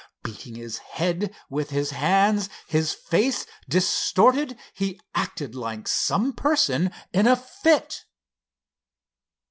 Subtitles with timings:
[0.23, 7.27] Beating his head with his hands, his face distorted, he acted like some person in
[7.27, 8.03] a fit.